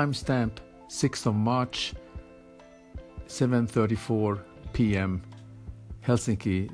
[0.00, 0.52] timestamp
[0.88, 1.92] 6th of March,
[3.26, 4.40] 7:34
[4.72, 5.22] p.m.
[6.06, 6.70] Helsinki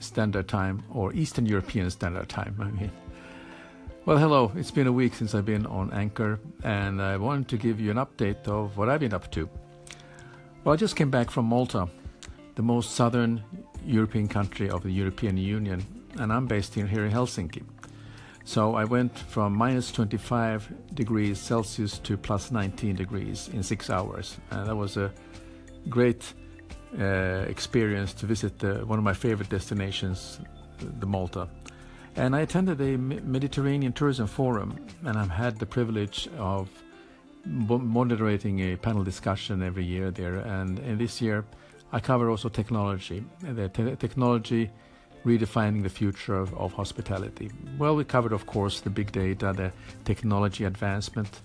[0.00, 2.54] Standard Time or Eastern European Standard Time.
[2.58, 2.90] I mean.
[4.06, 4.52] Well, hello.
[4.56, 7.90] It's been a week since I've been on Anchor, and I wanted to give you
[7.92, 9.48] an update of what I've been up to.
[10.64, 11.88] Well, I just came back from Malta,
[12.56, 13.42] the most southern
[13.86, 15.86] European country of the European Union,
[16.18, 17.62] and I'm based here, here in Helsinki.
[18.44, 24.36] So I went from minus 25 degrees Celsius to plus 19 degrees in six hours.
[24.50, 25.10] And that was a
[25.88, 26.34] great
[26.98, 30.40] uh, experience to visit the, one of my favorite destinations,
[30.78, 31.48] the Malta.
[32.16, 36.68] And I attended a Mediterranean Tourism Forum, and I've had the privilege of
[37.44, 40.36] moderating a panel discussion every year there.
[40.36, 41.44] And, and this year,
[41.92, 43.24] I cover also technology.
[43.40, 44.70] The te- technology
[45.24, 47.50] redefining the future of, of, hospitality.
[47.78, 49.72] Well, we covered, of course, the big data, the
[50.04, 51.40] technology advancement,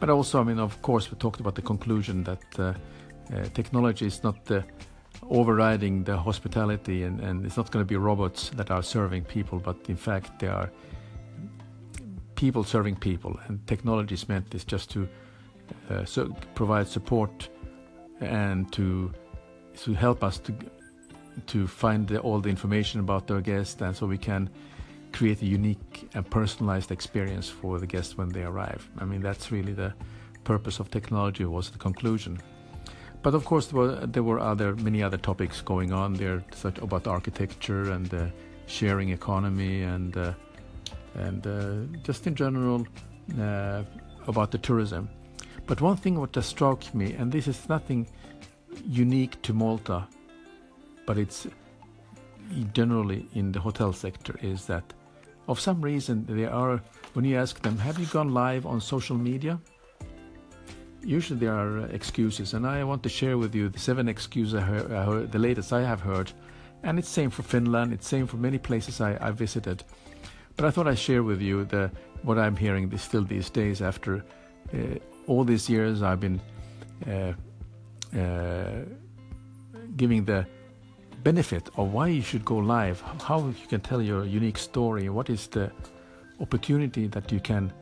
[0.00, 4.06] but also, I mean, of course, we talked about the conclusion that uh, uh, technology
[4.06, 4.62] is not uh,
[5.30, 9.58] overriding the hospitality, and, and it's not going to be robots that are serving people,
[9.58, 10.70] but in fact, they are
[12.34, 15.08] people serving people, and technology is meant is just to
[15.90, 17.48] uh, so provide support
[18.20, 19.12] and to
[19.76, 20.54] to help us to
[21.46, 24.50] to find the, all the information about their guests, and so we can
[25.12, 28.88] create a unique and personalized experience for the guests when they arrive.
[28.98, 29.94] I mean, that's really the
[30.44, 31.44] purpose of technology.
[31.44, 32.40] Was the conclusion.
[33.22, 36.78] But of course, there were, there were other many other topics going on there, such
[36.78, 38.30] about architecture and the
[38.66, 40.32] sharing economy and uh,
[41.14, 42.86] and uh, just in general
[43.40, 43.82] uh,
[44.26, 45.08] about the tourism.
[45.66, 48.06] But one thing what struck me, and this is nothing
[48.86, 50.06] unique to Malta,
[51.06, 51.46] but it's
[52.72, 54.92] generally in the hotel sector is that
[55.48, 56.80] of some reason they are
[57.14, 59.60] when you ask them have you gone live on social media?
[61.02, 64.60] Usually there are excuses and i want to share with you the seven excuses I
[64.60, 66.32] heard, I heard, the latest i have heard.
[66.82, 69.84] And it's same for finland it's same for many places i, I visited.
[70.56, 71.90] But i thought i'd share with you the
[72.22, 74.24] what i'm hearing this, still these days after
[74.72, 74.76] uh,
[75.26, 76.40] all these years i've been
[77.06, 77.32] uh,
[78.18, 78.84] uh,
[79.96, 80.46] giving the
[81.24, 85.30] benefit of why you should go live, how you can tell your unique story, what
[85.30, 85.70] is the
[86.40, 87.72] opportunity that you can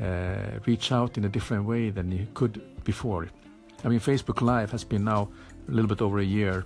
[0.00, 3.28] uh, reach out in a different way than you could before.
[3.84, 5.28] I mean, Facebook Live has been now
[5.68, 6.64] a little bit over a year.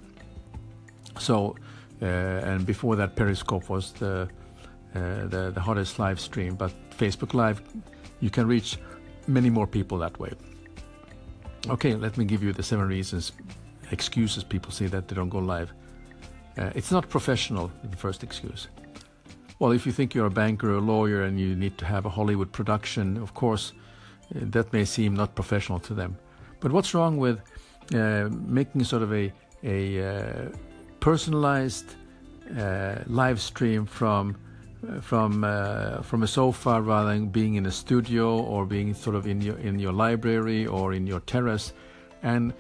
[1.19, 1.57] So,
[2.03, 2.07] uh,
[2.51, 4.29] and before that, Periscope was the,
[4.95, 6.57] uh, the the hottest live stream.
[6.57, 7.63] But Facebook Live,
[8.21, 8.79] you can reach
[9.27, 10.33] many more people that way.
[11.69, 13.33] Okay, let me give you the seven reasons,
[13.91, 15.73] excuses people say that they don't go live.
[16.57, 18.69] Uh, it's not professional, the first excuse.
[19.59, 22.07] Well, if you think you're a banker or a lawyer and you need to have
[22.07, 23.73] a Hollywood production, of course,
[24.35, 26.17] uh, that may seem not professional to them.
[26.61, 27.41] But what's wrong with
[27.95, 29.33] uh, making sort of a,
[29.63, 30.49] a uh,
[31.01, 31.95] personalized
[32.59, 34.37] uh, live stream from
[34.89, 35.43] uh, from
[36.03, 39.57] from a sofa rather than being in a studio or being sort of in your
[39.59, 41.73] in your library or in your terrace,
[42.23, 42.53] and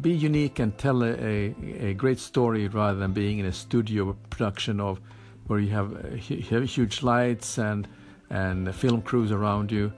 [0.00, 1.54] be unique and tell a, a,
[1.90, 5.00] a, great story rather than being in a studio production of
[5.46, 7.86] where you have, uh, huge lights and
[8.30, 9.92] and film crews around you.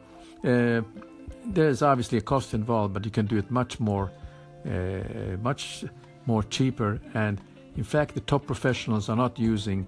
[0.45, 0.83] Uh,
[1.47, 4.11] there's obviously a cost involved, but you can do it much more,
[4.67, 5.85] uh, much
[6.27, 7.01] more cheaper.
[7.15, 7.41] And
[7.77, 9.87] in fact, the top professionals are not using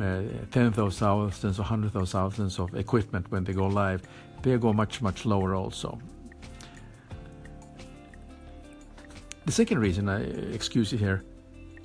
[0.00, 4.02] uh, tens of thousands or hundreds of thousands of equipment when they go live.
[4.42, 5.98] They go much much lower also.
[9.44, 10.22] The second reason I
[10.54, 11.24] excuse you here,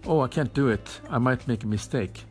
[0.05, 1.01] oh, I can't do it.
[1.09, 2.23] I might make a mistake.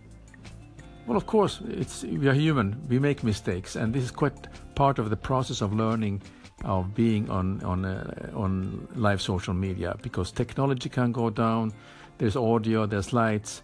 [1.06, 2.80] Well, of course, it's we are human.
[2.88, 4.34] We make mistakes, and this is quite
[4.74, 6.22] part of the process of learning
[6.64, 11.72] of being on on uh, on live social media because technology can go down.
[12.18, 13.62] There's audio, there's lights.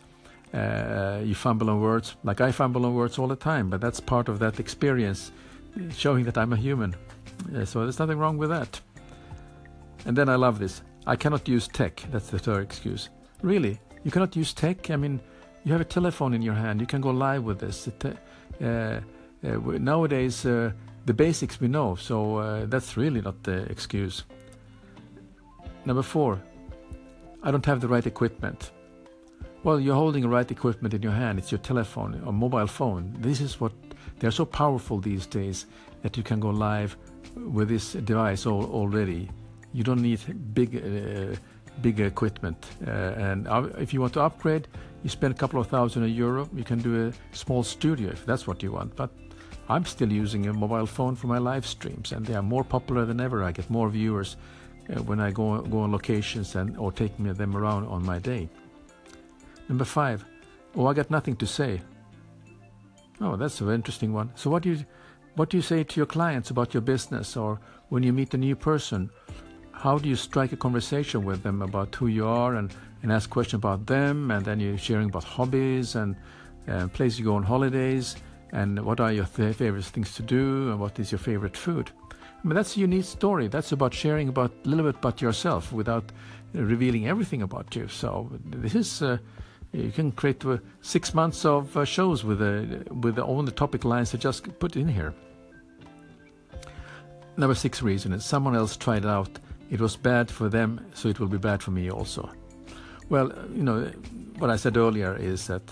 [0.55, 4.01] Uh, you fumble on words, like I fumble on words all the time, but that's
[4.01, 5.33] part of that experience,
[5.97, 6.95] showing that I'm a human.
[7.57, 8.79] Uh, so there's nothing wrong with that.
[10.05, 10.83] And then I love this.
[11.07, 12.05] I cannot use tech.
[12.13, 13.09] That's the third excuse.
[13.43, 13.81] Really?
[14.05, 14.91] You cannot use tech?
[14.91, 15.21] I mean,
[15.65, 16.81] you have a telephone in your hand.
[16.81, 17.89] You can go live with this.
[17.89, 19.01] It, uh, uh,
[19.43, 20.71] nowadays, uh,
[21.07, 24.23] the basics we know, so uh, that's really not the excuse.
[25.85, 26.41] Number four,
[27.43, 28.71] I don't have the right equipment.
[29.65, 31.41] Well, you're holding the right equipment in your hand.
[31.41, 33.17] It's your telephone or mobile phone.
[33.19, 33.73] This is what
[34.21, 35.67] they're so powerful these days
[36.03, 36.97] that you can go live
[37.37, 39.29] with this device already
[39.73, 40.21] you don't need
[40.55, 41.37] big uh,
[41.81, 42.67] big equipment.
[42.87, 43.47] Uh, and
[43.79, 44.69] if you want to upgrade,
[45.03, 46.49] you spend a couple of thousand a euro.
[46.55, 48.95] You can do a small studio if that's what you want.
[48.97, 49.11] But
[49.69, 53.05] I'm still using a mobile phone for my live streams, and they are more popular
[53.05, 53.43] than ever.
[53.43, 54.37] I get more viewers
[54.91, 58.49] uh, when I go go on locations and or take them around on my day.
[59.69, 60.25] Number five,
[60.77, 61.81] oh, I got nothing to say.
[63.21, 64.31] Oh, that's an interesting one.
[64.35, 64.85] So what do you
[65.37, 68.39] what do you say to your clients about your business, or when you meet a
[68.39, 69.11] new person?
[69.83, 73.29] How do you strike a conversation with them about who you are and, and ask
[73.29, 76.15] questions about them, and then you're sharing about hobbies and
[76.69, 78.15] uh, places you go on holidays,
[78.53, 81.91] and what are your th- favorite things to do, and what is your favorite food?
[82.13, 83.49] I mean, that's a unique story.
[83.49, 86.13] That's about sharing about a little bit about yourself without
[86.55, 87.89] uh, revealing everything about you.
[87.89, 89.03] So this is.
[89.03, 89.19] Uh,
[89.73, 92.41] you can create uh, six months of uh, shows with
[93.03, 95.13] with all the topic lines I just put in here.
[97.37, 99.41] Number six reason is someone else tried it out.
[99.73, 102.31] It was bad for them, so it will be bad for me also.
[103.09, 103.91] Well, you know,
[104.39, 105.63] what I said earlier is that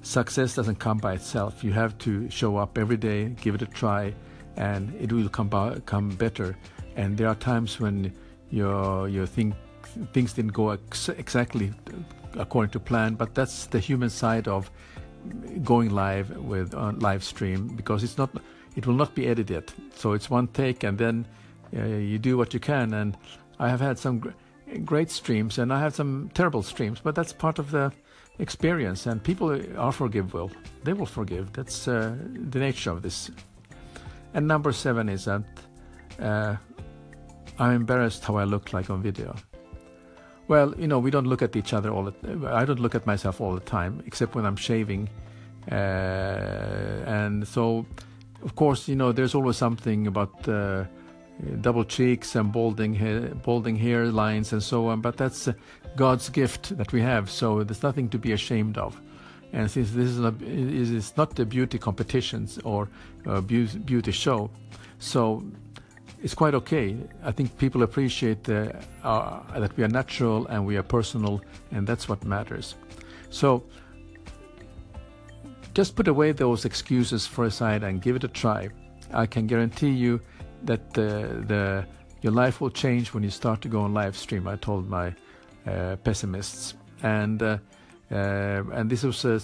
[0.00, 1.62] success doesn't come by itself.
[1.62, 4.14] You have to show up every day, give it a try,
[4.56, 6.56] and it will come by, come better.
[6.96, 8.12] And there are times when
[8.50, 9.54] your your think
[10.14, 11.70] things didn't go ex- exactly
[12.38, 14.70] according to plan, but that's the human side of
[15.62, 18.30] going live with uh, live stream because it's not
[18.74, 21.26] it will not be edited so it's one take and then
[21.76, 23.16] uh, you do what you can and
[23.60, 24.30] i have had some gr-
[24.84, 27.92] great streams and i have some terrible streams but that's part of the
[28.40, 30.50] experience and people are forgivable.
[30.82, 31.52] They will forgive.
[31.52, 32.16] That's uh,
[32.50, 33.30] the nature of this.
[34.34, 35.44] And number seven is that
[36.20, 36.56] uh,
[37.58, 39.34] i'm embarrassed how i look like on video.
[40.48, 42.14] Well, you know, we don't look at each other all the.
[42.48, 45.08] I don't look at myself all the time, except when I'm shaving,
[45.70, 45.74] uh,
[47.06, 47.86] and so,
[48.42, 50.86] of course, you know, there's always something about uh,
[51.60, 55.00] double cheeks and balding hair, balding hairlines and so on.
[55.00, 55.52] But that's uh,
[55.96, 59.00] God's gift that we have, so there's nothing to be ashamed of.
[59.52, 62.88] And since this is not, it's not a beauty competitions or
[63.26, 64.50] a beauty show,
[64.98, 65.42] so
[66.22, 66.96] it's quite okay.
[67.24, 68.72] I think people appreciate uh,
[69.02, 71.40] that we are natural and we are personal,
[71.72, 72.76] and that's what matters.
[73.30, 73.64] So
[75.74, 78.68] just put away those excuses for a side and give it a try.
[79.12, 80.20] I can guarantee you
[80.64, 81.86] that the, the
[82.22, 84.46] your life will change when you start to go on live stream.
[84.46, 85.14] I told my
[85.66, 87.58] uh, pessimists, and uh,
[88.10, 89.40] uh, and this was uh,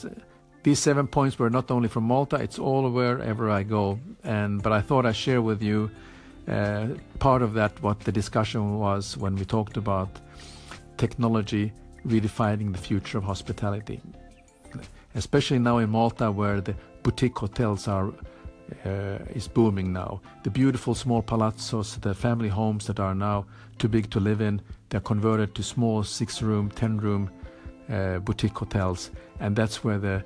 [0.63, 3.99] these seven points were not only from Malta; it's all wherever I go.
[4.25, 5.91] And but I thought I'd share with you
[6.49, 6.89] uh,
[7.19, 10.09] part of that, what the discussion was when we talked about
[10.97, 11.73] technology
[12.07, 14.01] redefining the future of hospitality,
[15.15, 18.13] especially now in Malta, where the boutique hotels are
[18.85, 20.21] uh, is booming now.
[20.43, 23.47] The beautiful small palazzos, the family homes that are now
[23.79, 27.31] too big to live in, they're converted to small six-room, ten-room
[27.91, 29.11] uh, boutique hotels,
[29.41, 30.25] and that's where the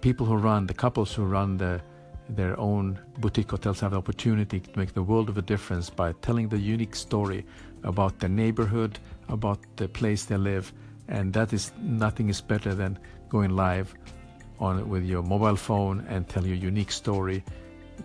[0.00, 1.80] people who run, the couples who run the
[2.28, 6.12] their own boutique hotels have the opportunity to make the world of a difference by
[6.22, 7.44] telling the unique story
[7.82, 8.98] about their neighborhood,
[9.28, 10.72] about the place they live,
[11.08, 12.98] and that is nothing is better than
[13.28, 13.94] going live
[14.60, 17.42] on with your mobile phone and tell your unique story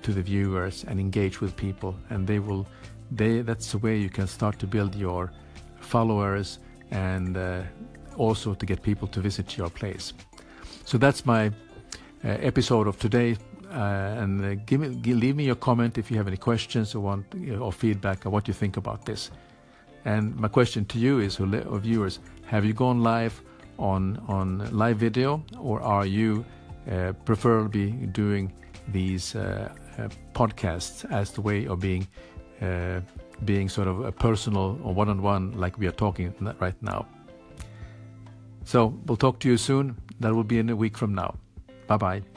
[0.04, 2.66] to the viewers and engage with people, and they will.
[3.12, 5.32] They that's the way you can start to build your
[5.80, 6.60] followers
[6.92, 7.62] and uh,
[8.18, 10.14] also to get people to visit your place.
[10.86, 11.52] So that's my uh,
[12.24, 13.38] episode of today
[13.71, 16.95] uh, and uh, give me, give, leave me your comment if you have any questions
[16.95, 17.26] or want
[17.60, 19.31] or feedback or what you think about this.
[20.06, 23.42] And my question to you is, or viewers, have you gone live
[23.78, 26.45] on on live video, or are you
[26.90, 28.54] uh, preferably doing
[28.88, 32.08] these uh, uh, podcasts as the way of being
[32.62, 33.02] uh,
[33.46, 37.06] being sort of a personal or one-on-one, like we are talking right now?
[38.64, 39.96] So we'll talk to you soon.
[40.20, 41.36] That will be in a week from now.
[41.88, 42.37] Bye bye.